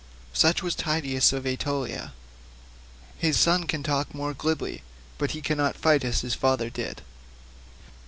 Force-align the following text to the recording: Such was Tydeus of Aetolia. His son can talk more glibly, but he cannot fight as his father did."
Such 0.33 0.63
was 0.63 0.73
Tydeus 0.73 1.31
of 1.31 1.45
Aetolia. 1.45 2.13
His 3.19 3.37
son 3.37 3.65
can 3.67 3.83
talk 3.83 4.15
more 4.15 4.33
glibly, 4.33 4.81
but 5.19 5.29
he 5.29 5.41
cannot 5.43 5.75
fight 5.77 6.03
as 6.03 6.21
his 6.21 6.33
father 6.33 6.71
did." 6.71 7.03